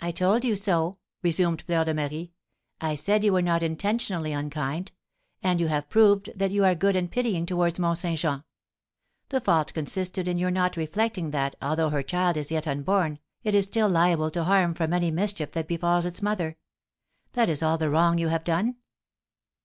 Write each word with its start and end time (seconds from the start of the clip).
"I 0.00 0.10
told 0.10 0.44
you 0.44 0.56
so," 0.56 0.98
resumed 1.22 1.62
Fleur 1.62 1.84
de 1.84 1.94
Marie. 1.94 2.32
"I 2.80 2.96
said 2.96 3.22
you 3.22 3.32
were 3.32 3.40
not 3.40 3.62
intentionally 3.62 4.32
unkind; 4.32 4.90
and 5.44 5.60
you 5.60 5.68
have 5.68 5.88
proved 5.88 6.32
that 6.34 6.50
you 6.50 6.64
are 6.64 6.74
good 6.74 6.96
and 6.96 7.08
pitying 7.08 7.46
towards 7.46 7.78
Mont 7.78 7.98
Saint 7.98 8.18
Jean. 8.18 8.42
The 9.28 9.40
fault 9.40 9.72
consisted 9.74 10.26
in 10.26 10.38
your 10.38 10.50
not 10.50 10.76
reflecting 10.76 11.30
that, 11.30 11.54
although 11.62 11.90
her 11.90 12.02
child 12.02 12.36
is 12.36 12.50
yet 12.50 12.66
unborn, 12.66 13.20
it 13.44 13.54
is 13.54 13.66
still 13.66 13.88
liable 13.88 14.32
to 14.32 14.42
harm 14.42 14.74
from 14.74 14.92
any 14.92 15.12
mischief 15.12 15.52
that 15.52 15.68
befalls 15.68 16.04
its 16.04 16.20
mother. 16.20 16.56
That 17.34 17.48
is 17.48 17.62
all 17.62 17.78
the 17.78 17.90
wrong 17.90 18.18
you 18.18 18.26
have 18.26 18.42
done." 18.42 18.74